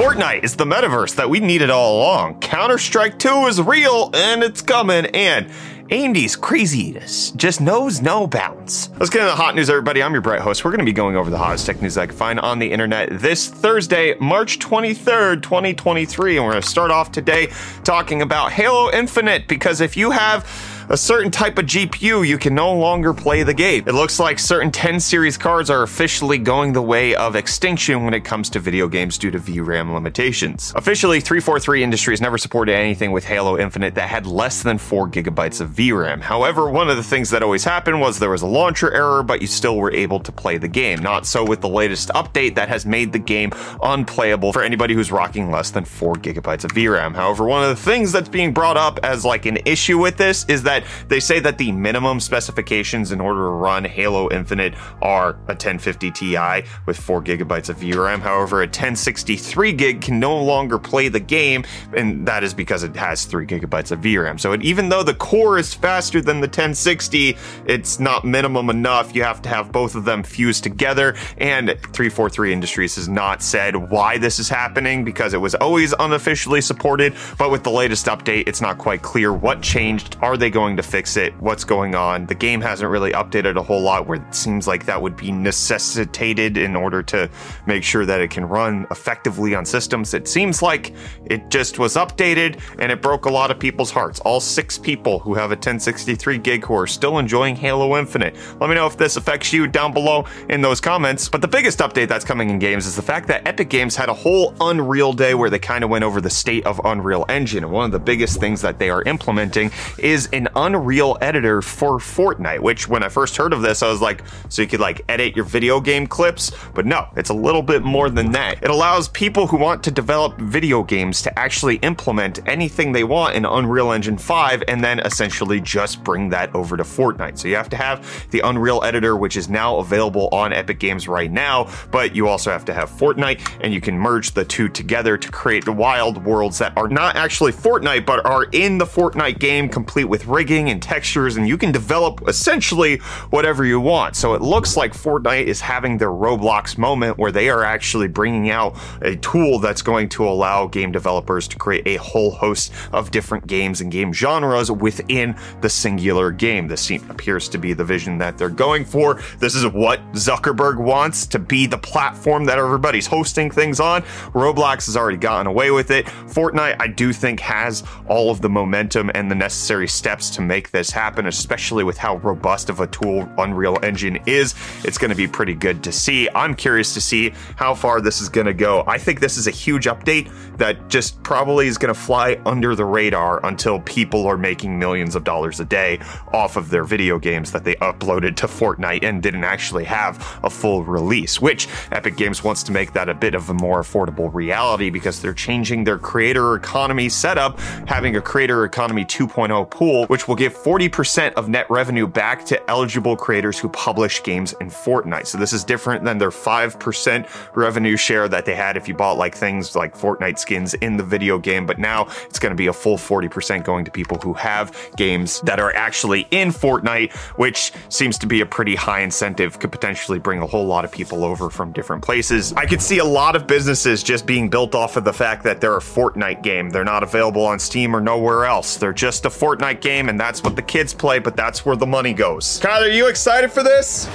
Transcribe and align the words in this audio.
Fortnite 0.00 0.44
is 0.44 0.56
the 0.56 0.64
metaverse 0.64 1.16
that 1.16 1.28
we 1.28 1.40
needed 1.40 1.68
all 1.68 1.98
along. 1.98 2.40
Counter 2.40 2.78
Strike 2.78 3.18
2 3.18 3.44
is 3.48 3.60
real 3.60 4.10
and 4.14 4.42
it's 4.42 4.62
coming, 4.62 5.04
and 5.04 5.46
AMD's 5.90 6.36
craziness 6.36 7.32
just 7.32 7.60
knows 7.60 8.00
no 8.00 8.26
bounds. 8.26 8.88
Let's 8.98 9.10
get 9.10 9.20
into 9.20 9.32
the 9.32 9.36
hot 9.36 9.54
news, 9.54 9.68
everybody. 9.68 10.02
I'm 10.02 10.12
your 10.12 10.22
bright 10.22 10.40
host. 10.40 10.64
We're 10.64 10.70
going 10.70 10.78
to 10.78 10.86
be 10.86 10.94
going 10.94 11.16
over 11.16 11.28
the 11.28 11.36
hottest 11.36 11.66
tech 11.66 11.82
news 11.82 11.98
I 11.98 12.06
can 12.06 12.16
find 12.16 12.40
on 12.40 12.60
the 12.60 12.72
internet 12.72 13.10
this 13.20 13.48
Thursday, 13.48 14.14
March 14.18 14.58
23rd, 14.58 15.42
2023. 15.42 16.36
And 16.38 16.46
we're 16.46 16.52
going 16.52 16.62
to 16.62 16.68
start 16.68 16.90
off 16.90 17.12
today 17.12 17.48
talking 17.84 18.22
about 18.22 18.52
Halo 18.52 18.90
Infinite 18.90 19.48
because 19.48 19.82
if 19.82 19.98
you 19.98 20.12
have 20.12 20.46
a 20.90 20.96
certain 20.96 21.30
type 21.30 21.56
of 21.56 21.66
GPU, 21.66 22.26
you 22.26 22.36
can 22.36 22.52
no 22.52 22.74
longer 22.74 23.14
play 23.14 23.44
the 23.44 23.54
game. 23.54 23.84
It 23.86 23.94
looks 23.94 24.18
like 24.18 24.40
certain 24.40 24.72
10 24.72 24.98
series 24.98 25.38
cards 25.38 25.70
are 25.70 25.84
officially 25.84 26.36
going 26.36 26.72
the 26.72 26.82
way 26.82 27.14
of 27.14 27.36
extinction 27.36 28.04
when 28.04 28.12
it 28.12 28.24
comes 28.24 28.50
to 28.50 28.58
video 28.58 28.88
games 28.88 29.16
due 29.16 29.30
to 29.30 29.38
VRAM 29.38 29.94
limitations. 29.94 30.72
Officially, 30.74 31.20
343 31.20 31.84
Industries 31.84 32.20
never 32.20 32.36
supported 32.36 32.74
anything 32.74 33.12
with 33.12 33.24
Halo 33.24 33.56
Infinite 33.56 33.94
that 33.94 34.08
had 34.08 34.26
less 34.26 34.64
than 34.64 34.78
4 34.78 35.08
gigabytes 35.08 35.60
of 35.60 35.70
VRAM. 35.70 36.20
However, 36.20 36.68
one 36.68 36.90
of 36.90 36.96
the 36.96 37.04
things 37.04 37.30
that 37.30 37.44
always 37.44 37.62
happened 37.62 38.00
was 38.00 38.18
there 38.18 38.28
was 38.28 38.42
a 38.42 38.48
launcher 38.48 38.92
error, 38.92 39.22
but 39.22 39.40
you 39.40 39.46
still 39.46 39.76
were 39.76 39.92
able 39.92 40.18
to 40.18 40.32
play 40.32 40.58
the 40.58 40.66
game. 40.66 40.98
Not 40.98 41.24
so 41.24 41.44
with 41.44 41.60
the 41.60 41.68
latest 41.68 42.08
update 42.16 42.56
that 42.56 42.68
has 42.68 42.84
made 42.84 43.12
the 43.12 43.20
game 43.20 43.52
unplayable 43.80 44.52
for 44.52 44.64
anybody 44.64 44.94
who's 44.94 45.12
rocking 45.12 45.52
less 45.52 45.70
than 45.70 45.84
4 45.84 46.14
gigabytes 46.14 46.64
of 46.64 46.72
VRAM. 46.72 47.14
However, 47.14 47.44
one 47.44 47.62
of 47.62 47.68
the 47.68 47.80
things 47.80 48.10
that's 48.10 48.28
being 48.28 48.52
brought 48.52 48.76
up 48.76 48.98
as 49.04 49.24
like 49.24 49.46
an 49.46 49.58
issue 49.64 49.96
with 49.96 50.16
this 50.16 50.44
is 50.46 50.64
that 50.64 50.79
they 51.08 51.20
say 51.20 51.40
that 51.40 51.58
the 51.58 51.72
minimum 51.72 52.20
specifications 52.20 53.12
in 53.12 53.20
order 53.20 53.40
to 53.40 53.50
run 53.50 53.84
Halo 53.84 54.30
Infinite 54.30 54.74
are 55.02 55.30
a 55.30 55.54
1050 55.54 56.10
Ti 56.10 56.62
with 56.86 56.98
4 56.98 57.22
gigabytes 57.22 57.68
of 57.68 57.76
VRAM. 57.78 58.20
However, 58.20 58.62
a 58.62 58.66
1063 58.66 59.72
gig 59.72 60.00
can 60.00 60.18
no 60.18 60.36
longer 60.42 60.78
play 60.78 61.08
the 61.08 61.20
game, 61.20 61.64
and 61.96 62.26
that 62.26 62.44
is 62.44 62.54
because 62.54 62.82
it 62.82 62.94
has 62.96 63.24
3 63.24 63.46
gigabytes 63.46 63.90
of 63.90 64.00
VRAM. 64.00 64.38
So 64.38 64.52
it, 64.52 64.62
even 64.62 64.88
though 64.88 65.02
the 65.02 65.14
core 65.14 65.58
is 65.58 65.74
faster 65.74 66.20
than 66.20 66.40
the 66.40 66.46
1060, 66.46 67.36
it's 67.66 68.00
not 68.00 68.24
minimum 68.24 68.70
enough. 68.70 69.14
You 69.14 69.22
have 69.22 69.42
to 69.42 69.48
have 69.48 69.72
both 69.72 69.94
of 69.94 70.04
them 70.04 70.22
fused 70.22 70.62
together, 70.62 71.16
and 71.38 71.70
343 71.70 72.52
Industries 72.52 72.96
has 72.96 73.08
not 73.08 73.42
said 73.42 73.74
why 73.76 74.18
this 74.18 74.38
is 74.38 74.48
happening 74.48 75.04
because 75.04 75.34
it 75.34 75.38
was 75.38 75.54
always 75.54 75.94
unofficially 75.98 76.60
supported, 76.60 77.14
but 77.38 77.50
with 77.50 77.62
the 77.62 77.70
latest 77.70 78.06
update, 78.06 78.48
it's 78.48 78.60
not 78.60 78.78
quite 78.78 79.02
clear 79.02 79.32
what 79.32 79.62
changed. 79.62 80.16
Are 80.20 80.36
they 80.36 80.50
going 80.50 80.69
to 80.76 80.82
fix 80.82 81.16
it? 81.16 81.32
What's 81.40 81.64
going 81.64 81.94
on? 81.94 82.26
The 82.26 82.34
game 82.34 82.60
hasn't 82.60 82.90
really 82.90 83.12
updated 83.12 83.56
a 83.56 83.62
whole 83.62 83.80
lot 83.80 84.06
where 84.06 84.20
it 84.20 84.34
seems 84.34 84.66
like 84.66 84.86
that 84.86 85.00
would 85.00 85.16
be 85.16 85.32
necessitated 85.32 86.56
in 86.56 86.76
order 86.76 87.02
to 87.04 87.30
make 87.66 87.82
sure 87.82 88.06
that 88.06 88.20
it 88.20 88.30
can 88.30 88.44
run 88.44 88.86
effectively 88.90 89.54
on 89.54 89.64
systems. 89.64 90.14
It 90.14 90.28
seems 90.28 90.62
like 90.62 90.94
it 91.26 91.50
just 91.50 91.78
was 91.78 91.94
updated 91.94 92.60
and 92.78 92.92
it 92.92 93.02
broke 93.02 93.24
a 93.26 93.30
lot 93.30 93.50
of 93.50 93.58
people's 93.58 93.90
hearts. 93.90 94.20
All 94.20 94.40
six 94.40 94.78
people 94.78 95.18
who 95.18 95.34
have 95.34 95.50
a 95.50 95.54
1063 95.54 96.38
gig 96.38 96.64
who 96.64 96.74
are 96.74 96.86
still 96.86 97.18
enjoying 97.18 97.56
Halo 97.56 97.98
Infinite. 97.98 98.36
Let 98.60 98.68
me 98.68 98.76
know 98.76 98.86
if 98.86 98.96
this 98.96 99.16
affects 99.16 99.52
you 99.52 99.66
down 99.66 99.92
below 99.92 100.26
in 100.48 100.60
those 100.60 100.80
comments. 100.80 101.28
But 101.28 101.40
the 101.40 101.48
biggest 101.48 101.78
update 101.78 102.08
that's 102.08 102.24
coming 102.24 102.50
in 102.50 102.58
games 102.58 102.86
is 102.86 102.96
the 102.96 103.02
fact 103.02 103.28
that 103.28 103.46
Epic 103.46 103.70
Games 103.70 103.96
had 103.96 104.08
a 104.08 104.14
whole 104.14 104.54
Unreal 104.60 105.12
Day 105.12 105.34
where 105.34 105.50
they 105.50 105.58
kind 105.58 105.84
of 105.84 105.90
went 105.90 106.04
over 106.04 106.20
the 106.20 106.30
state 106.30 106.66
of 106.66 106.80
Unreal 106.84 107.24
Engine. 107.28 107.64
And 107.64 107.72
one 107.72 107.86
of 107.86 107.92
the 107.92 107.98
biggest 107.98 108.40
things 108.40 108.60
that 108.62 108.78
they 108.78 108.90
are 108.90 109.02
implementing 109.02 109.70
is 109.98 110.28
an 110.32 110.48
Unreal 110.56 111.16
editor 111.20 111.62
for 111.62 111.98
Fortnite, 111.98 112.60
which 112.60 112.88
when 112.88 113.02
I 113.02 113.08
first 113.08 113.36
heard 113.36 113.52
of 113.52 113.62
this, 113.62 113.82
I 113.82 113.88
was 113.88 114.00
like, 114.00 114.22
so 114.48 114.62
you 114.62 114.68
could 114.68 114.80
like 114.80 115.02
edit 115.08 115.34
your 115.34 115.44
video 115.44 115.80
game 115.80 116.06
clips? 116.06 116.52
But 116.74 116.86
no, 116.86 117.08
it's 117.16 117.30
a 117.30 117.34
little 117.34 117.62
bit 117.62 117.82
more 117.82 118.10
than 118.10 118.32
that. 118.32 118.62
It 118.62 118.70
allows 118.70 119.08
people 119.08 119.46
who 119.46 119.56
want 119.56 119.82
to 119.84 119.90
develop 119.90 120.38
video 120.38 120.82
games 120.82 121.22
to 121.22 121.38
actually 121.38 121.76
implement 121.76 122.46
anything 122.46 122.92
they 122.92 123.04
want 123.04 123.34
in 123.34 123.44
Unreal 123.44 123.92
Engine 123.92 124.18
5 124.18 124.64
and 124.68 124.82
then 124.82 125.00
essentially 125.00 125.60
just 125.60 126.04
bring 126.04 126.28
that 126.30 126.54
over 126.54 126.76
to 126.76 126.82
Fortnite. 126.82 127.38
So 127.38 127.48
you 127.48 127.56
have 127.56 127.70
to 127.70 127.76
have 127.76 128.28
the 128.30 128.40
Unreal 128.40 128.82
editor, 128.84 129.16
which 129.16 129.36
is 129.36 129.48
now 129.48 129.78
available 129.78 130.28
on 130.32 130.52
Epic 130.52 130.78
Games 130.78 131.08
right 131.08 131.30
now, 131.30 131.70
but 131.90 132.14
you 132.14 132.28
also 132.28 132.50
have 132.50 132.64
to 132.66 132.74
have 132.74 132.90
Fortnite 132.90 133.40
and 133.60 133.72
you 133.72 133.80
can 133.80 133.98
merge 133.98 134.32
the 134.32 134.44
two 134.44 134.68
together 134.68 135.16
to 135.16 135.30
create 135.30 135.68
wild 135.68 136.24
worlds 136.24 136.58
that 136.58 136.76
are 136.76 136.88
not 136.88 137.16
actually 137.16 137.52
Fortnite, 137.52 138.04
but 138.06 138.24
are 138.26 138.44
in 138.44 138.78
the 138.78 138.84
Fortnite 138.84 139.38
game, 139.38 139.68
complete 139.68 140.04
with 140.04 140.26
rigging 140.40 140.70
and 140.70 140.82
textures, 140.82 141.36
and 141.36 141.46
you 141.46 141.58
can 141.58 141.70
develop 141.70 142.26
essentially 142.26 142.96
whatever 143.28 143.62
you 143.62 143.78
want. 143.78 144.16
So 144.16 144.32
it 144.32 144.40
looks 144.40 144.74
like 144.74 144.94
Fortnite 144.94 145.44
is 145.44 145.60
having 145.60 145.98
their 145.98 146.08
Roblox 146.08 146.78
moment 146.78 147.18
where 147.18 147.30
they 147.30 147.50
are 147.50 147.62
actually 147.62 148.08
bringing 148.08 148.48
out 148.48 148.74
a 149.02 149.16
tool 149.16 149.58
that's 149.58 149.82
going 149.82 150.08
to 150.08 150.26
allow 150.26 150.66
game 150.66 150.92
developers 150.92 151.46
to 151.48 151.58
create 151.58 151.86
a 151.86 151.96
whole 151.96 152.30
host 152.30 152.72
of 152.90 153.10
different 153.10 153.46
games 153.46 153.82
and 153.82 153.92
game 153.92 154.14
genres 154.14 154.70
within 154.70 155.36
the 155.60 155.68
singular 155.68 156.30
game. 156.30 156.68
This 156.68 156.80
seems 156.80 157.02
appears 157.10 157.46
to 157.50 157.58
be 157.58 157.74
the 157.74 157.84
vision 157.84 158.16
that 158.16 158.38
they're 158.38 158.48
going 158.48 158.86
for. 158.86 159.20
This 159.40 159.54
is 159.54 159.66
what 159.66 160.00
Zuckerberg 160.12 160.78
wants 160.78 161.26
to 161.26 161.38
be 161.38 161.66
the 161.66 161.76
platform 161.76 162.46
that 162.46 162.58
everybody's 162.58 163.06
hosting 163.06 163.50
things 163.50 163.78
on. 163.78 164.00
Roblox 164.32 164.86
has 164.86 164.96
already 164.96 165.18
gotten 165.18 165.46
away 165.46 165.70
with 165.70 165.90
it. 165.90 166.06
Fortnite, 166.06 166.76
I 166.80 166.86
do 166.86 167.12
think, 167.12 167.40
has 167.40 167.84
all 168.08 168.30
of 168.30 168.40
the 168.40 168.48
momentum 168.48 169.10
and 169.14 169.30
the 169.30 169.34
necessary 169.34 169.86
steps 169.86 170.29
to 170.32 170.42
make 170.42 170.70
this 170.70 170.90
happen, 170.90 171.26
especially 171.26 171.84
with 171.84 171.98
how 171.98 172.16
robust 172.18 172.70
of 172.70 172.80
a 172.80 172.86
tool 172.86 173.28
Unreal 173.38 173.78
Engine 173.82 174.18
is. 174.26 174.54
It's 174.84 174.98
going 174.98 175.10
to 175.10 175.16
be 175.16 175.26
pretty 175.26 175.54
good 175.54 175.82
to 175.84 175.92
see. 175.92 176.28
I'm 176.34 176.54
curious 176.54 176.94
to 176.94 177.00
see 177.00 177.32
how 177.56 177.74
far 177.74 178.00
this 178.00 178.20
is 178.20 178.28
going 178.28 178.46
to 178.46 178.54
go. 178.54 178.84
I 178.86 178.98
think 178.98 179.20
this 179.20 179.36
is 179.36 179.46
a 179.46 179.50
huge 179.50 179.86
update 179.86 180.30
that 180.58 180.88
just 180.88 181.22
probably 181.22 181.66
is 181.66 181.78
going 181.78 181.92
to 181.92 181.98
fly 181.98 182.40
under 182.46 182.74
the 182.74 182.84
radar 182.84 183.44
until 183.44 183.80
people 183.80 184.26
are 184.26 184.36
making 184.36 184.78
millions 184.78 185.14
of 185.14 185.24
dollars 185.24 185.60
a 185.60 185.64
day 185.64 185.98
off 186.32 186.56
of 186.56 186.70
their 186.70 186.84
video 186.84 187.18
games 187.18 187.52
that 187.52 187.64
they 187.64 187.74
uploaded 187.76 188.36
to 188.36 188.46
Fortnite 188.46 189.02
and 189.02 189.22
didn't 189.22 189.44
actually 189.44 189.84
have 189.84 190.40
a 190.42 190.50
full 190.50 190.84
release, 190.84 191.40
which 191.40 191.68
Epic 191.92 192.16
Games 192.16 192.44
wants 192.44 192.62
to 192.64 192.72
make 192.72 192.92
that 192.92 193.08
a 193.08 193.14
bit 193.14 193.34
of 193.34 193.48
a 193.50 193.54
more 193.54 193.82
affordable 193.82 194.32
reality 194.32 194.90
because 194.90 195.20
they're 195.20 195.34
changing 195.34 195.84
their 195.84 195.98
creator 195.98 196.54
economy 196.54 197.08
setup, 197.08 197.58
having 197.86 198.16
a 198.16 198.20
creator 198.20 198.64
economy 198.64 199.04
2.0 199.04 199.70
pool, 199.70 200.06
which 200.06 200.19
will 200.28 200.36
give 200.36 200.56
40% 200.56 201.34
of 201.34 201.48
net 201.48 201.66
revenue 201.70 202.06
back 202.06 202.44
to 202.46 202.70
eligible 202.70 203.16
creators 203.16 203.58
who 203.58 203.68
publish 203.68 204.22
games 204.22 204.54
in 204.60 204.68
Fortnite. 204.68 205.26
So 205.26 205.38
this 205.38 205.52
is 205.52 205.64
different 205.64 206.04
than 206.04 206.18
their 206.18 206.30
5% 206.30 207.54
revenue 207.54 207.96
share 207.96 208.28
that 208.28 208.44
they 208.44 208.54
had 208.54 208.76
if 208.76 208.88
you 208.88 208.94
bought 208.94 209.18
like 209.18 209.34
things 209.34 209.74
like 209.74 209.96
Fortnite 209.96 210.38
skins 210.38 210.74
in 210.74 210.96
the 210.96 211.02
video 211.02 211.38
game, 211.38 211.66
but 211.66 211.78
now 211.78 212.08
it's 212.26 212.38
going 212.38 212.50
to 212.50 212.56
be 212.56 212.66
a 212.66 212.72
full 212.72 212.96
40% 212.96 213.64
going 213.64 213.84
to 213.84 213.90
people 213.90 214.18
who 214.18 214.32
have 214.34 214.76
games 214.96 215.40
that 215.42 215.58
are 215.58 215.74
actually 215.74 216.26
in 216.30 216.48
Fortnite, 216.50 217.12
which 217.38 217.72
seems 217.88 218.18
to 218.18 218.26
be 218.26 218.40
a 218.40 218.46
pretty 218.46 218.74
high 218.74 219.00
incentive, 219.00 219.58
could 219.58 219.72
potentially 219.72 220.18
bring 220.18 220.40
a 220.42 220.46
whole 220.46 220.66
lot 220.66 220.84
of 220.84 220.92
people 220.92 221.24
over 221.24 221.50
from 221.50 221.72
different 221.72 222.02
places. 222.02 222.52
I 222.54 222.66
could 222.66 222.82
see 222.82 222.98
a 222.98 223.04
lot 223.04 223.36
of 223.36 223.46
businesses 223.46 224.02
just 224.02 224.26
being 224.26 224.48
built 224.50 224.74
off 224.74 224.96
of 224.96 225.04
the 225.04 225.12
fact 225.12 225.42
that 225.44 225.60
they're 225.60 225.76
a 225.76 225.80
Fortnite 225.80 226.42
game. 226.42 226.70
They're 226.70 226.84
not 226.84 227.02
available 227.02 227.44
on 227.44 227.58
Steam 227.58 227.96
or 227.96 228.00
nowhere 228.00 228.44
else. 228.44 228.76
They're 228.76 228.92
just 228.92 229.24
a 229.24 229.30
Fortnite 229.30 229.80
game, 229.80 230.08
and 230.10 230.18
that's 230.18 230.42
what 230.42 230.56
the 230.56 230.62
kids 230.62 230.92
play, 230.92 231.20
but 231.20 231.36
that's 231.36 231.64
where 231.64 231.76
the 231.76 231.86
money 231.86 232.12
goes. 232.12 232.58
Kyle, 232.58 232.82
are 232.82 232.88
you 232.88 233.06
excited 233.06 233.52
for 233.52 233.62
this? 233.62 234.08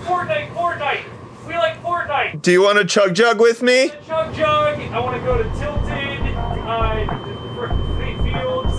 Fortnite, 0.00 0.48
Fortnite. 0.54 1.04
We 1.46 1.52
like 1.54 1.80
Fortnite. 1.82 2.40
Do 2.40 2.50
you 2.50 2.62
want 2.62 2.78
to 2.78 2.86
chug 2.86 3.14
jug 3.14 3.38
with 3.38 3.60
me? 3.60 3.90
Chug 4.06 4.34
Jug. 4.34 4.80
I 4.80 4.98
want 4.98 5.20
to 5.20 5.26
go 5.26 5.36
to 5.36 5.44
Tilted, 5.60 6.34
uh, 6.64 7.04
Fields, 8.24 8.78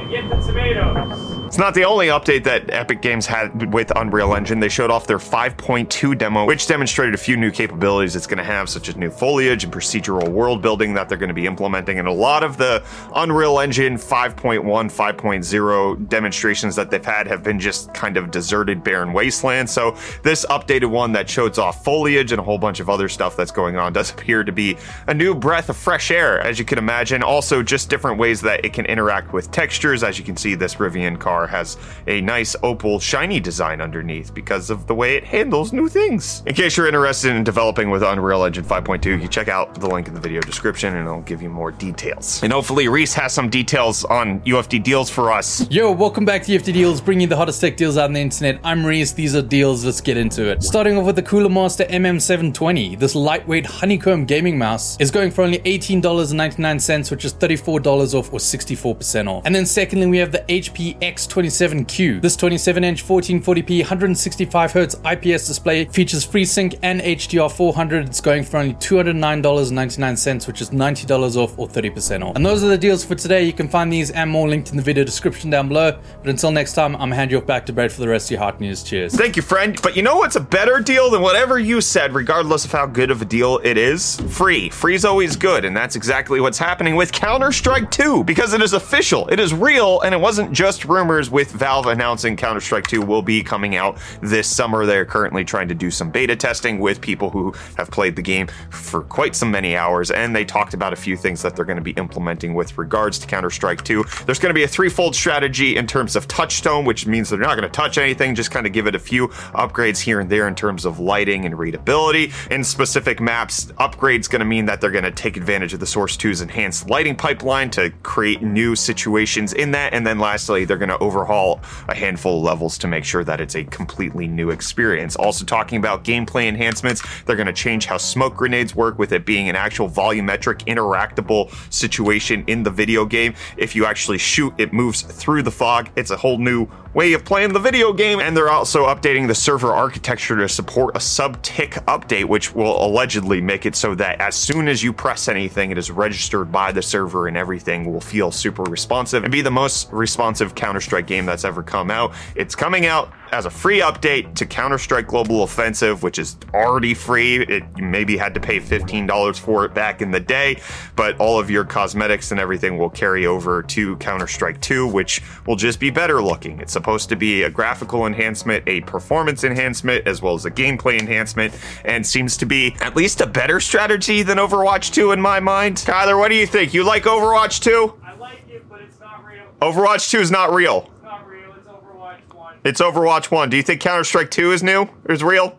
and 0.00 0.10
get 0.10 0.28
the 0.28 0.44
tomatoes. 0.44 1.39
It's 1.50 1.58
not 1.58 1.74
the 1.74 1.82
only 1.82 2.06
update 2.06 2.44
that 2.44 2.70
Epic 2.70 3.02
Games 3.02 3.26
had 3.26 3.74
with 3.74 3.90
Unreal 3.96 4.36
Engine. 4.36 4.60
They 4.60 4.68
showed 4.68 4.88
off 4.88 5.08
their 5.08 5.18
5.2 5.18 6.16
demo, 6.16 6.44
which 6.44 6.68
demonstrated 6.68 7.12
a 7.12 7.18
few 7.18 7.36
new 7.36 7.50
capabilities 7.50 8.14
it's 8.14 8.28
going 8.28 8.38
to 8.38 8.44
have, 8.44 8.68
such 8.68 8.88
as 8.88 8.94
new 8.94 9.10
foliage 9.10 9.64
and 9.64 9.72
procedural 9.72 10.28
world 10.28 10.62
building 10.62 10.94
that 10.94 11.08
they're 11.08 11.18
going 11.18 11.26
to 11.26 11.34
be 11.34 11.48
implementing. 11.48 11.98
And 11.98 12.06
a 12.06 12.12
lot 12.12 12.44
of 12.44 12.56
the 12.56 12.84
Unreal 13.16 13.58
Engine 13.58 13.96
5.1, 13.96 14.62
5.0 14.62 16.08
demonstrations 16.08 16.76
that 16.76 16.88
they've 16.88 17.04
had 17.04 17.26
have 17.26 17.42
been 17.42 17.58
just 17.58 17.92
kind 17.94 18.16
of 18.16 18.30
deserted, 18.30 18.84
barren 18.84 19.12
wasteland. 19.12 19.68
So 19.68 19.96
this 20.22 20.46
updated 20.50 20.90
one 20.90 21.10
that 21.14 21.28
shows 21.28 21.58
off 21.58 21.82
foliage 21.82 22.30
and 22.30 22.38
a 22.38 22.44
whole 22.44 22.58
bunch 22.58 22.78
of 22.78 22.88
other 22.88 23.08
stuff 23.08 23.36
that's 23.36 23.50
going 23.50 23.76
on 23.76 23.92
does 23.92 24.12
appear 24.12 24.44
to 24.44 24.52
be 24.52 24.76
a 25.08 25.14
new 25.14 25.34
breath 25.34 25.68
of 25.68 25.76
fresh 25.76 26.12
air, 26.12 26.38
as 26.38 26.60
you 26.60 26.64
can 26.64 26.78
imagine. 26.78 27.24
Also, 27.24 27.60
just 27.60 27.90
different 27.90 28.20
ways 28.20 28.40
that 28.42 28.64
it 28.64 28.72
can 28.72 28.86
interact 28.86 29.32
with 29.32 29.50
textures. 29.50 30.04
As 30.04 30.16
you 30.16 30.24
can 30.24 30.36
see, 30.36 30.54
this 30.54 30.76
Rivian 30.76 31.18
car 31.18 31.39
has 31.46 31.76
a 32.06 32.20
nice 32.20 32.56
opal 32.62 33.00
shiny 33.00 33.40
design 33.40 33.80
underneath 33.80 34.34
because 34.34 34.70
of 34.70 34.86
the 34.86 34.94
way 34.94 35.16
it 35.16 35.24
handles 35.24 35.72
new 35.72 35.88
things. 35.88 36.42
In 36.46 36.54
case 36.54 36.76
you're 36.76 36.86
interested 36.86 37.34
in 37.34 37.44
developing 37.44 37.90
with 37.90 38.02
Unreal 38.02 38.44
Engine 38.44 38.64
5.2, 38.64 39.20
you 39.20 39.28
check 39.28 39.48
out 39.48 39.74
the 39.74 39.88
link 39.88 40.08
in 40.08 40.14
the 40.14 40.20
video 40.20 40.40
description 40.40 40.96
and 40.96 41.06
it'll 41.06 41.22
give 41.22 41.42
you 41.42 41.50
more 41.50 41.70
details. 41.70 42.42
And 42.42 42.52
hopefully 42.52 42.88
Reece 42.88 43.14
has 43.14 43.32
some 43.32 43.48
details 43.48 44.04
on 44.04 44.40
UFD 44.40 44.82
deals 44.82 45.10
for 45.10 45.30
us. 45.32 45.68
Yo, 45.70 45.92
welcome 45.92 46.24
back 46.24 46.42
to 46.44 46.52
UFD 46.52 46.72
Deals, 46.72 47.00
bringing 47.00 47.28
the 47.28 47.36
hottest 47.36 47.60
tech 47.60 47.76
deals 47.76 47.96
out 47.96 48.04
on 48.04 48.12
the 48.12 48.20
internet. 48.20 48.58
I'm 48.64 48.84
Reece. 48.84 49.12
These 49.12 49.34
are 49.36 49.42
deals. 49.42 49.84
Let's 49.84 50.00
get 50.00 50.16
into 50.16 50.50
it. 50.50 50.62
Starting 50.62 50.96
off 50.96 51.06
with 51.06 51.16
the 51.16 51.22
Cooler 51.22 51.48
Master 51.48 51.84
MM720. 51.84 52.98
This 52.98 53.14
lightweight 53.14 53.66
honeycomb 53.66 54.24
gaming 54.24 54.58
mouse 54.58 54.96
is 55.00 55.10
going 55.10 55.30
for 55.30 55.42
only 55.42 55.58
$18.99, 55.60 57.10
which 57.10 57.24
is 57.24 57.34
$34 57.34 58.14
off 58.14 58.32
or 58.32 58.38
64% 58.38 59.28
off. 59.28 59.44
And 59.46 59.54
then 59.54 59.66
secondly, 59.66 60.06
we 60.06 60.18
have 60.18 60.32
the 60.32 60.44
HP 60.48 60.98
X27Q. 61.30 62.20
This 62.20 62.36
27-inch 62.36 63.04
1440p 63.04 63.84
165Hz 63.84 65.12
IPS 65.12 65.46
display 65.46 65.84
features 65.86 66.26
FreeSync 66.26 66.78
and 66.82 67.00
HDR 67.00 67.50
400. 67.50 68.06
It's 68.06 68.20
going 68.20 68.42
for 68.42 68.58
only 68.58 68.74
$209.99, 68.74 70.46
which 70.46 70.60
is 70.60 70.70
$90 70.70 71.36
off 71.36 71.58
or 71.58 71.68
30% 71.68 72.24
off. 72.26 72.36
And 72.36 72.44
those 72.44 72.64
are 72.64 72.68
the 72.68 72.78
deals 72.78 73.04
for 73.04 73.14
today. 73.14 73.44
You 73.44 73.52
can 73.52 73.68
find 73.68 73.92
these 73.92 74.10
and 74.10 74.30
more 74.30 74.48
linked 74.48 74.70
in 74.70 74.76
the 74.76 74.82
video 74.82 75.04
description 75.04 75.50
down 75.50 75.68
below. 75.68 75.98
But 76.22 76.30
until 76.30 76.50
next 76.50 76.74
time, 76.74 76.96
I'm 76.96 77.10
hand 77.10 77.30
you 77.30 77.38
off 77.38 77.46
back 77.46 77.66
to 77.66 77.72
Brad 77.72 77.92
for 77.92 78.00
the 78.00 78.08
rest 78.08 78.26
of 78.26 78.32
your 78.32 78.40
hot 78.40 78.60
news. 78.60 78.82
Cheers. 78.82 79.14
Thank 79.14 79.36
you, 79.36 79.42
friend. 79.42 79.80
But 79.82 79.96
you 79.96 80.02
know 80.02 80.16
what's 80.16 80.36
a 80.36 80.40
better 80.40 80.80
deal 80.80 81.10
than 81.10 81.22
whatever 81.22 81.58
you 81.58 81.80
said, 81.80 82.12
regardless 82.12 82.64
of 82.64 82.72
how 82.72 82.86
good 82.86 83.10
of 83.10 83.22
a 83.22 83.24
deal 83.24 83.60
it 83.62 83.76
is? 83.76 84.20
Free. 84.28 84.68
Free's 84.70 85.04
always 85.04 85.36
good, 85.36 85.64
and 85.64 85.76
that's 85.76 85.94
exactly 85.94 86.40
what's 86.40 86.58
happening 86.58 86.96
with 86.96 87.12
Counter 87.12 87.52
Strike 87.52 87.90
2 87.90 88.24
because 88.24 88.52
it 88.52 88.62
is 88.62 88.72
official, 88.72 89.28
it 89.28 89.38
is 89.38 89.54
real, 89.54 90.00
and 90.00 90.14
it 90.14 90.18
wasn't 90.18 90.52
just 90.52 90.84
rumors 90.84 91.19
with 91.28 91.50
Valve 91.50 91.86
announcing 91.86 92.36
Counter 92.36 92.60
Strike 92.60 92.86
2 92.86 93.02
will 93.02 93.20
be 93.20 93.42
coming 93.42 93.76
out 93.76 93.98
this 94.22 94.46
summer. 94.48 94.86
They're 94.86 95.04
currently 95.04 95.44
trying 95.44 95.68
to 95.68 95.74
do 95.74 95.90
some 95.90 96.10
beta 96.10 96.36
testing 96.36 96.78
with 96.78 97.00
people 97.00 97.30
who 97.30 97.52
have 97.76 97.90
played 97.90 98.16
the 98.16 98.22
game 98.22 98.46
for 98.70 99.02
quite 99.02 99.34
some 99.34 99.50
many 99.50 99.76
hours, 99.76 100.10
and 100.10 100.34
they 100.34 100.44
talked 100.44 100.72
about 100.72 100.92
a 100.92 100.96
few 100.96 101.16
things 101.16 101.42
that 101.42 101.56
they're 101.56 101.64
going 101.64 101.76
to 101.76 101.82
be 101.82 101.92
implementing 101.92 102.54
with 102.54 102.78
regards 102.78 103.18
to 103.18 103.26
Counter 103.26 103.50
Strike 103.50 103.82
2. 103.82 104.04
There's 104.24 104.38
going 104.38 104.50
to 104.50 104.54
be 104.54 104.62
a 104.62 104.68
threefold 104.68 105.14
strategy 105.14 105.76
in 105.76 105.86
terms 105.86 106.14
of 106.16 106.28
touchstone, 106.28 106.84
which 106.84 107.06
means 107.06 107.28
they're 107.28 107.38
not 107.38 107.56
going 107.56 107.68
to 107.68 107.68
touch 107.68 107.98
anything, 107.98 108.34
just 108.34 108.50
kind 108.50 108.66
of 108.66 108.72
give 108.72 108.86
it 108.86 108.94
a 108.94 108.98
few 109.00 109.28
upgrades 109.28 109.98
here 109.98 110.20
and 110.20 110.30
there 110.30 110.46
in 110.46 110.54
terms 110.54 110.84
of 110.84 111.00
lighting 111.00 111.44
and 111.44 111.58
readability. 111.58 112.32
In 112.50 112.62
specific 112.62 113.20
maps, 113.20 113.66
upgrades 113.78 114.30
going 114.30 114.40
to 114.40 114.46
mean 114.46 114.66
that 114.66 114.80
they're 114.80 114.90
going 114.90 115.04
to 115.04 115.10
take 115.10 115.36
advantage 115.36 115.74
of 115.74 115.80
the 115.80 115.86
Source 115.86 116.16
2's 116.16 116.40
enhanced 116.40 116.88
lighting 116.88 117.16
pipeline 117.16 117.70
to 117.70 117.90
create 118.02 118.42
new 118.42 118.76
situations 118.76 119.52
in 119.52 119.72
that. 119.72 119.92
And 119.92 120.06
then 120.06 120.18
lastly, 120.18 120.64
they're 120.64 120.76
going 120.76 120.90
to 120.90 120.98
overhaul 121.10 121.60
a 121.88 121.94
handful 121.94 122.38
of 122.38 122.44
levels 122.44 122.78
to 122.78 122.86
make 122.86 123.04
sure 123.04 123.24
that 123.24 123.40
it's 123.40 123.56
a 123.56 123.64
completely 123.64 124.28
new 124.28 124.50
experience. 124.50 125.16
Also, 125.16 125.44
talking 125.44 125.78
about 125.78 126.04
gameplay 126.04 126.46
enhancements, 126.46 127.02
they're 127.24 127.34
going 127.34 127.46
to 127.46 127.52
change 127.52 127.86
how 127.86 127.96
smoke 127.96 128.36
grenades 128.36 128.76
work 128.76 128.96
with 128.96 129.12
it 129.12 129.26
being 129.26 129.48
an 129.48 129.56
actual 129.56 129.88
volumetric, 129.90 130.64
interactable 130.66 131.50
situation 131.72 132.44
in 132.46 132.62
the 132.62 132.70
video 132.70 133.04
game. 133.04 133.34
If 133.56 133.74
you 133.74 133.86
actually 133.86 134.18
shoot, 134.18 134.54
it 134.56 134.72
moves 134.72 135.02
through 135.02 135.42
the 135.42 135.50
fog. 135.50 135.90
It's 135.96 136.12
a 136.12 136.16
whole 136.16 136.38
new 136.38 136.68
way 136.94 137.12
of 137.12 137.24
playing 137.24 137.52
the 137.52 137.58
video 137.58 137.92
game. 137.92 138.20
And 138.20 138.36
they're 138.36 138.50
also 138.50 138.86
updating 138.86 139.26
the 139.28 139.34
server 139.34 139.72
architecture 139.72 140.36
to 140.36 140.48
support 140.48 140.96
a 140.96 141.00
sub 141.00 141.40
tick 141.42 141.72
update, 141.86 142.24
which 142.24 142.54
will 142.54 142.84
allegedly 142.84 143.40
make 143.40 143.66
it 143.66 143.76
so 143.76 143.94
that 143.96 144.20
as 144.20 144.34
soon 144.34 144.68
as 144.68 144.82
you 144.82 144.92
press 144.92 145.28
anything, 145.28 145.70
it 145.70 145.78
is 145.78 145.90
registered 145.90 146.50
by 146.50 146.72
the 146.72 146.82
server 146.82 147.28
and 147.28 147.36
everything 147.36 147.92
will 147.92 148.00
feel 148.00 148.30
super 148.30 148.62
responsive 148.64 149.22
and 149.24 149.32
be 149.32 149.42
the 149.42 149.50
most 149.50 149.90
responsive 149.92 150.54
Counter 150.54 150.80
Strike 150.80 150.99
game 151.06 151.26
that's 151.26 151.44
ever 151.44 151.62
come 151.62 151.90
out. 151.90 152.14
It's 152.34 152.54
coming 152.54 152.86
out 152.86 153.12
as 153.32 153.46
a 153.46 153.50
free 153.50 153.80
update 153.80 154.34
to 154.34 154.46
Counter 154.46 154.78
Strike 154.78 155.06
Global 155.06 155.42
Offensive, 155.42 156.02
which 156.02 156.18
is 156.18 156.36
already 156.52 156.94
free. 156.94 157.42
It, 157.42 157.64
maybe 157.78 158.16
had 158.16 158.34
to 158.34 158.40
pay 158.40 158.58
$15 158.60 159.38
for 159.38 159.64
it 159.64 159.74
back 159.74 160.02
in 160.02 160.10
the 160.10 160.20
day, 160.20 160.60
but 160.96 161.18
all 161.20 161.38
of 161.38 161.50
your 161.50 161.64
cosmetics 161.64 162.30
and 162.30 162.40
everything 162.40 162.76
will 162.76 162.90
carry 162.90 163.26
over 163.26 163.62
to 163.62 163.96
Counter 163.96 164.26
Strike 164.26 164.60
2, 164.60 164.86
which 164.86 165.22
will 165.46 165.56
just 165.56 165.78
be 165.80 165.90
better 165.90 166.22
looking. 166.22 166.60
It's 166.60 166.72
supposed 166.72 167.08
to 167.10 167.16
be 167.16 167.44
a 167.44 167.50
graphical 167.50 168.06
enhancement, 168.06 168.64
a 168.66 168.80
performance 168.82 169.44
enhancement, 169.44 170.06
as 170.06 170.20
well 170.20 170.34
as 170.34 170.44
a 170.44 170.50
gameplay 170.50 170.98
enhancement, 170.98 171.54
and 171.84 172.06
seems 172.06 172.36
to 172.38 172.46
be 172.46 172.76
at 172.80 172.96
least 172.96 173.20
a 173.20 173.26
better 173.26 173.60
strategy 173.60 174.22
than 174.22 174.38
Overwatch 174.38 174.92
2 174.92 175.12
in 175.12 175.20
my 175.20 175.40
mind. 175.40 175.76
Kyler, 175.76 176.18
what 176.18 176.28
do 176.28 176.34
you 176.34 176.46
think? 176.46 176.74
You 176.74 176.84
like 176.84 177.04
Overwatch 177.04 177.60
2? 177.60 178.00
I 178.02 178.14
like 178.16 178.48
it, 178.48 178.68
but 178.68 178.80
it's 178.80 178.98
not 178.98 179.24
real. 179.24 179.49
Overwatch 179.60 180.10
2 180.10 180.20
is 180.20 180.30
not 180.30 180.52
real. 180.54 180.90
It's 180.94 181.02
not 181.02 181.26
real. 181.28 181.52
It's 181.54 181.68
Overwatch 181.68 182.34
1. 182.34 182.54
It's 182.64 182.80
Overwatch 182.80 183.30
1. 183.30 183.50
Do 183.50 183.56
you 183.58 183.62
think 183.62 183.80
Counter 183.80 184.04
Strike 184.04 184.30
2 184.30 184.52
is 184.52 184.62
new? 184.62 184.88
Is 185.08 185.22
real? 185.22 185.58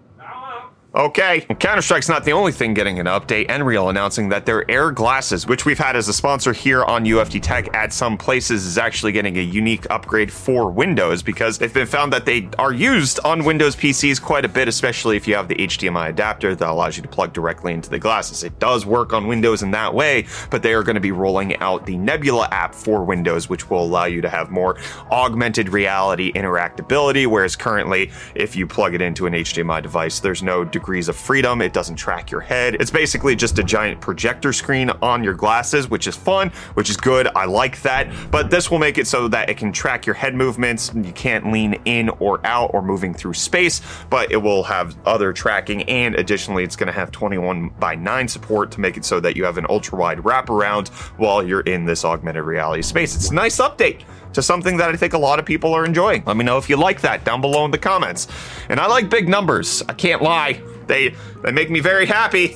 Okay. 0.94 1.46
Counter 1.60 1.82
Strike's 1.82 2.10
not 2.10 2.26
the 2.26 2.34
only 2.34 2.52
thing 2.52 2.74
getting 2.74 3.00
an 3.00 3.06
update. 3.06 3.48
Nreal 3.48 3.90
announcing 3.90 4.28
that 4.28 4.46
their 4.46 4.70
Air 4.70 4.92
glasses, 4.92 5.48
which 5.48 5.64
we've 5.64 5.80
had 5.80 5.96
as 5.96 6.10
a 6.10 6.14
sponsor 6.14 6.52
here 6.52 6.84
on 6.84 7.06
UFD 7.06 7.42
Tech 7.42 7.74
at 7.74 7.94
some 7.94 8.18
places, 8.18 8.66
is 8.66 8.78
actually 8.78 9.14
getting 9.14 9.38
a 9.38 9.42
unique 9.42 9.90
upgrade 9.90 10.34
for 10.34 10.70
Windows 10.70 11.24
because 11.24 11.58
they've 11.58 11.74
been 11.74 11.88
found 11.88 12.12
that 12.12 12.26
they 12.26 12.50
are 12.60 12.74
used 12.74 13.22
on 13.24 13.46
Windows 13.46 13.74
PCs 13.78 14.22
quite 14.22 14.44
a 14.44 14.50
bit, 14.50 14.68
especially 14.68 15.16
if 15.16 15.30
you 15.30 15.36
have 15.36 15.48
the 15.48 15.56
HDMI 15.56 16.10
adapter 16.10 16.56
that 16.56 16.68
allows 16.68 16.98
you 16.98 17.04
to 17.04 17.10
plug 17.10 17.32
directly 17.32 17.74
into 17.74 17.90
the 17.90 18.00
glasses. 18.00 18.44
It 18.44 18.60
does 18.60 18.86
work 18.86 19.14
on 19.14 19.28
Windows 19.28 19.64
in 19.64 19.72
that 19.72 19.94
way, 19.94 20.28
but 20.50 20.62
they 20.62 20.74
are 20.74 20.84
going 20.84 20.96
to 20.96 21.02
be 21.02 21.14
rolling 21.14 21.56
out 21.60 21.86
the 21.86 21.96
Nebula 21.96 22.50
app 22.52 22.76
for 22.76 23.06
Windows, 23.06 23.48
which 23.48 23.70
will 23.70 23.86
allow 23.86 24.06
you 24.06 24.20
to 24.20 24.30
have 24.30 24.52
more 24.52 24.78
augmented 25.10 25.70
reality 25.70 26.34
interactability. 26.34 27.28
Whereas 27.28 27.56
currently, 27.56 28.12
if 28.36 28.58
you 28.58 28.68
plug 28.68 28.94
it 28.94 29.02
into 29.02 29.26
an 29.26 29.34
HDMI 29.34 29.82
device, 29.82 30.20
there's 30.20 30.44
no 30.44 30.66
degrees 30.82 31.08
of 31.08 31.16
freedom. 31.16 31.62
It 31.62 31.74
doesn't 31.74 31.96
track 31.96 32.32
your 32.32 32.42
head. 32.42 32.76
It's 32.80 32.90
basically 32.90 33.36
just 33.36 33.60
a 33.60 33.64
giant 33.64 34.02
projector 34.02 34.52
screen 34.52 34.90
on 35.04 35.24
your 35.24 35.36
glasses, 35.36 35.88
which 35.92 36.08
is 36.08 36.16
fun, 36.16 36.50
which 36.74 36.90
is 36.90 36.98
good. 36.98 37.28
I 37.36 37.46
like 37.46 37.80
that. 37.84 38.12
But 38.32 38.50
this 38.50 38.72
will 38.72 38.80
make 38.80 38.98
it 38.98 39.06
so 39.06 39.28
that 39.28 39.48
it 39.48 39.58
can 39.58 39.72
track 39.72 40.08
your 40.08 40.16
head 40.16 40.34
movements. 40.34 40.92
You 40.96 41.14
can't 41.14 41.52
lean 41.52 41.76
in 41.86 42.10
or 42.20 42.46
out 42.46 42.72
or 42.74 42.82
moving 42.82 43.14
through 43.14 43.36
space, 43.36 43.80
but 44.10 44.32
it 44.32 44.38
will 44.38 44.64
have 44.64 44.98
other 45.06 45.32
tracking. 45.32 45.84
And 45.84 46.16
additionally, 46.16 46.64
it's 46.64 46.76
going 46.76 46.88
to 46.88 46.94
have 46.94 47.12
21 47.12 47.70
by 47.80 47.94
9 47.94 48.28
support 48.28 48.72
to 48.72 48.82
make 48.82 48.98
it 48.98 49.06
so 49.06 49.20
that 49.20 49.38
you 49.38 49.46
have 49.46 49.60
an 49.60 49.68
ultra 49.70 50.00
wide 50.00 50.18
wraparound 50.18 50.90
while 51.20 51.44
you're 51.44 51.62
in 51.62 51.86
this 51.86 52.04
augmented 52.04 52.44
reality 52.44 52.82
space. 52.82 53.16
It's 53.16 53.30
a 53.30 53.36
nice 53.36 53.58
update 53.60 54.02
to 54.34 54.42
something 54.42 54.78
that 54.78 54.90
I 54.90 54.96
think 54.96 55.14
a 55.14 55.18
lot 55.18 55.40
of 55.40 55.46
people 55.46 55.74
are 55.74 55.86
enjoying. 55.86 56.24
Let 56.26 56.38
me 56.38 56.44
know 56.44 56.58
if 56.58 56.70
you 56.70 56.78
like 56.78 57.02
that 57.02 57.24
down 57.24 57.42
below 57.42 57.66
in 57.66 57.72
the 57.72 57.78
comments. 57.78 58.28
And 58.70 58.80
I 58.80 58.88
like 58.88 59.10
big 59.10 59.28
numbers. 59.28 59.84
I 59.88 59.94
can't 59.94 60.22
lie. 60.22 60.62
They 60.88 61.16
they 61.44 61.52
make 61.52 61.70
me 61.70 61.80
very 61.80 62.06
happy. 62.06 62.50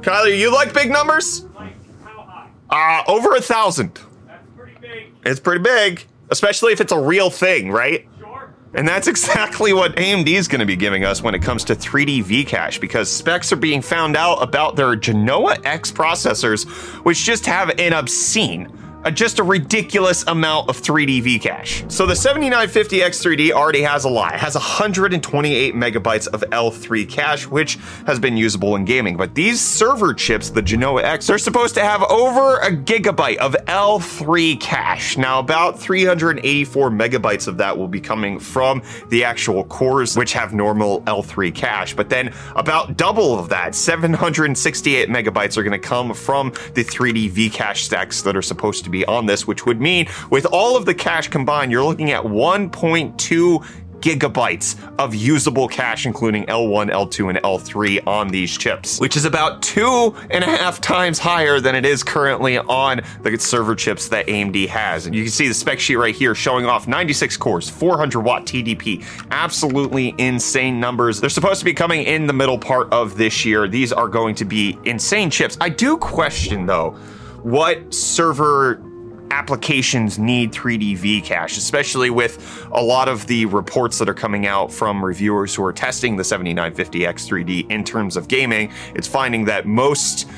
Kyler, 0.00 0.36
you 0.36 0.52
like 0.52 0.72
big 0.72 0.90
numbers? 0.90 1.44
Like, 1.54 1.74
how 2.04 2.22
high? 2.22 3.02
Uh, 3.06 3.10
over 3.10 3.34
a 3.34 3.40
thousand. 3.40 3.98
That's 4.26 4.46
pretty 4.56 4.76
big. 4.80 5.12
It's 5.24 5.40
pretty 5.40 5.62
big, 5.62 6.06
especially 6.30 6.72
if 6.72 6.80
it's 6.80 6.92
a 6.92 7.00
real 7.00 7.30
thing, 7.30 7.70
right? 7.70 8.06
Sure. 8.18 8.54
And 8.74 8.86
that's 8.86 9.08
exactly 9.14 9.72
what 9.72 9.96
AMD 9.96 10.28
is 10.28 10.48
going 10.48 10.60
to 10.60 10.66
be 10.66 10.76
giving 10.76 11.04
us 11.04 11.22
when 11.22 11.34
it 11.34 11.42
comes 11.42 11.64
to 11.64 11.74
3D 11.74 12.22
V-Cache 12.22 12.78
because 12.78 13.10
specs 13.10 13.52
are 13.52 13.56
being 13.56 13.82
found 13.82 14.16
out 14.16 14.36
about 14.36 14.76
their 14.76 14.94
Genoa 14.94 15.56
X 15.64 15.90
processors, 15.90 16.66
which 17.04 17.24
just 17.24 17.44
have 17.46 17.70
an 17.78 17.92
obscene, 17.92 18.68
uh, 19.04 19.10
just 19.10 19.38
a 19.38 19.42
ridiculous 19.42 20.24
amount 20.26 20.68
of 20.68 20.80
3D 20.80 21.22
V-Cache. 21.22 21.84
So 21.88 22.06
the 22.06 22.16
7950 22.16 23.00
X3D 23.00 23.50
already 23.52 23.82
has 23.82 24.04
a 24.04 24.08
lot. 24.08 24.34
It 24.34 24.40
has 24.40 24.54
128 24.54 25.74
megabytes 25.74 26.26
of 26.28 26.40
L3 26.42 27.08
cache, 27.08 27.46
which 27.46 27.78
has 28.06 28.18
been 28.18 28.36
usable 28.36 28.76
in 28.76 28.84
gaming. 28.84 29.16
But 29.16 29.34
these 29.34 29.60
server 29.60 30.14
chips, 30.14 30.50
the 30.50 30.62
Genoa 30.62 31.02
X, 31.02 31.26
they're 31.26 31.38
supposed 31.38 31.74
to 31.76 31.82
have 31.82 32.02
over 32.04 32.58
a 32.58 32.70
gigabyte 32.70 33.36
of 33.36 33.54
L3 33.66 34.60
cache. 34.60 35.16
Now, 35.16 35.38
about 35.38 35.78
384 35.78 36.90
megabytes 36.90 37.46
of 37.46 37.56
that 37.58 37.76
will 37.76 37.88
be 37.88 38.00
coming 38.00 38.38
from 38.38 38.82
the 39.08 39.24
actual 39.24 39.64
cores, 39.64 40.16
which 40.16 40.32
have 40.32 40.52
normal 40.52 41.02
L3 41.02 41.54
cache. 41.54 41.94
But 41.94 42.08
then 42.08 42.32
about 42.56 42.96
double 42.96 43.38
of 43.38 43.48
that, 43.50 43.74
768 43.74 45.08
megabytes, 45.08 45.56
are 45.56 45.62
going 45.62 45.72
to 45.72 45.78
come 45.78 46.14
from 46.14 46.50
the 46.74 46.84
3D 46.84 47.30
V-Cache 47.30 47.84
stacks 47.84 48.22
that 48.22 48.36
are 48.36 48.42
supposed 48.42 48.84
to 48.88 48.92
be 48.92 49.04
on 49.06 49.26
this, 49.26 49.46
which 49.46 49.66
would 49.66 49.80
mean 49.80 50.08
with 50.30 50.46
all 50.46 50.76
of 50.76 50.86
the 50.86 50.94
cache 50.94 51.28
combined, 51.28 51.70
you're 51.70 51.84
looking 51.84 52.10
at 52.10 52.22
1.2 52.24 53.64
gigabytes 54.00 54.76
of 54.98 55.14
usable 55.14 55.68
cache, 55.68 56.06
including 56.06 56.46
L1, 56.46 56.90
L2, 56.90 57.30
and 57.30 57.38
L3 57.38 58.06
on 58.06 58.28
these 58.28 58.56
chips, 58.56 59.00
which 59.00 59.16
is 59.16 59.24
about 59.24 59.62
two 59.62 60.14
and 60.30 60.44
a 60.44 60.46
half 60.46 60.80
times 60.80 61.18
higher 61.18 61.60
than 61.60 61.74
it 61.74 61.84
is 61.84 62.02
currently 62.02 62.58
on 62.58 63.00
the 63.22 63.38
server 63.38 63.74
chips 63.74 64.08
that 64.08 64.26
AMD 64.26 64.68
has. 64.68 65.06
And 65.06 65.14
you 65.14 65.24
can 65.24 65.32
see 65.32 65.48
the 65.48 65.54
spec 65.54 65.80
sheet 65.80 65.96
right 65.96 66.14
here 66.14 66.34
showing 66.34 66.66
off 66.66 66.88
96 66.88 67.36
cores, 67.36 67.68
400 67.68 68.20
watt 68.20 68.46
TDP. 68.46 69.04
Absolutely 69.30 70.14
insane 70.18 70.80
numbers. 70.80 71.20
They're 71.20 71.30
supposed 71.30 71.58
to 71.60 71.64
be 71.64 71.74
coming 71.74 72.04
in 72.04 72.26
the 72.26 72.32
middle 72.32 72.58
part 72.58 72.92
of 72.92 73.16
this 73.16 73.44
year. 73.44 73.68
These 73.68 73.92
are 73.92 74.08
going 74.08 74.34
to 74.36 74.44
be 74.44 74.78
insane 74.84 75.30
chips. 75.30 75.56
I 75.60 75.68
do 75.68 75.96
question 75.96 76.66
though 76.66 76.96
what 77.42 77.92
server 77.92 78.82
applications 79.30 80.18
need 80.18 80.52
3D 80.52 80.96
V 80.96 81.20
cache, 81.20 81.58
especially 81.58 82.10
with 82.10 82.66
a 82.72 82.82
lot 82.82 83.08
of 83.08 83.26
the 83.26 83.44
reports 83.46 83.98
that 83.98 84.08
are 84.08 84.14
coming 84.14 84.46
out 84.46 84.72
from 84.72 85.04
reviewers 85.04 85.54
who 85.54 85.62
are 85.64 85.72
testing 85.72 86.16
the 86.16 86.22
7950X 86.22 87.28
3D 87.28 87.70
in 87.70 87.84
terms 87.84 88.16
of 88.16 88.28
gaming. 88.28 88.72
It's 88.94 89.06
finding 89.06 89.44
that 89.44 89.66
most 89.66 90.28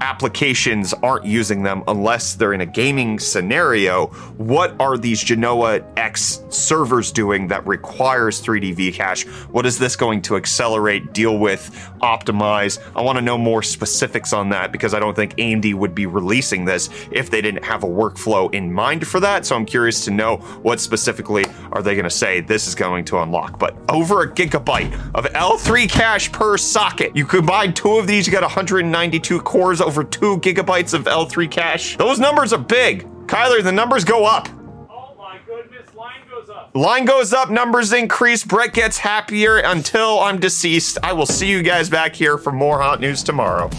applications 0.00 0.94
aren't 0.94 1.24
using 1.24 1.62
them 1.62 1.82
unless 1.88 2.34
they're 2.34 2.52
in 2.52 2.60
a 2.60 2.66
gaming 2.66 3.18
scenario. 3.18 4.06
What 4.36 4.74
are 4.80 4.96
these 4.96 5.22
Genoa 5.22 5.80
X 5.96 6.42
servers 6.48 7.12
doing 7.12 7.48
that 7.48 7.66
requires 7.66 8.42
3D 8.42 8.74
V-cache? 8.74 9.26
What 9.50 9.66
is 9.66 9.78
this 9.78 9.96
going 9.96 10.22
to 10.22 10.36
accelerate, 10.36 11.12
deal 11.12 11.38
with, 11.38 11.70
optimize? 12.02 12.78
I 12.94 13.02
want 13.02 13.16
to 13.16 13.22
know 13.22 13.38
more 13.38 13.62
specifics 13.62 14.32
on 14.32 14.48
that 14.50 14.72
because 14.72 14.94
I 14.94 14.98
don't 15.00 15.14
think 15.14 15.34
AMD 15.36 15.74
would 15.74 15.94
be 15.94 16.06
releasing 16.06 16.64
this 16.64 16.90
if 17.10 17.30
they 17.30 17.40
didn't 17.40 17.64
have 17.64 17.84
a 17.84 17.88
workflow 17.88 18.52
in 18.54 18.72
mind 18.72 19.06
for 19.06 19.20
that. 19.20 19.46
So 19.46 19.56
I'm 19.56 19.66
curious 19.66 20.04
to 20.04 20.10
know 20.10 20.36
what 20.62 20.80
specifically 20.80 21.44
are 21.72 21.82
they 21.82 21.94
going 21.94 22.04
to 22.04 22.10
say 22.10 22.40
this 22.40 22.66
is 22.66 22.74
going 22.74 23.04
to 23.06 23.18
unlock. 23.18 23.58
But 23.58 23.76
over 23.88 24.22
a 24.22 24.30
gigabyte 24.30 24.92
of 25.14 25.24
L3 25.26 25.88
cache 25.88 26.30
per 26.32 26.56
socket. 26.56 27.16
You 27.16 27.26
combine 27.26 27.74
two 27.74 27.98
of 27.98 28.06
these, 28.06 28.26
you 28.26 28.32
got 28.32 28.42
192 28.42 29.40
cores 29.40 29.80
over 29.88 30.04
two 30.04 30.36
gigabytes 30.40 30.92
of 30.92 31.04
L3 31.04 31.50
cache. 31.50 31.96
Those 31.96 32.18
numbers 32.18 32.52
are 32.52 32.58
big. 32.58 33.08
Kyler, 33.26 33.62
the 33.62 33.72
numbers 33.72 34.04
go 34.04 34.26
up. 34.26 34.46
Oh 34.90 35.14
my 35.16 35.38
goodness, 35.46 35.94
line 35.94 36.20
goes 36.30 36.50
up. 36.50 36.70
Line 36.74 37.06
goes 37.06 37.32
up, 37.32 37.48
numbers 37.48 37.94
increase. 37.94 38.44
Brett 38.44 38.74
gets 38.74 38.98
happier 38.98 39.56
until 39.56 40.20
I'm 40.20 40.38
deceased. 40.38 40.98
I 41.02 41.14
will 41.14 41.24
see 41.24 41.48
you 41.50 41.62
guys 41.62 41.88
back 41.88 42.14
here 42.14 42.36
for 42.36 42.52
more 42.52 42.82
hot 42.82 43.00
news 43.00 43.22
tomorrow. 43.22 43.70